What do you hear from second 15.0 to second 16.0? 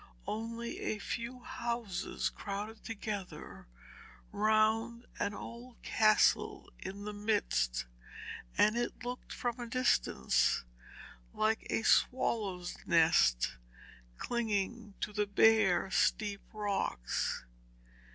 to the bare